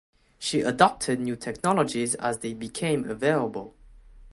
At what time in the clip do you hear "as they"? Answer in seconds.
2.15-2.55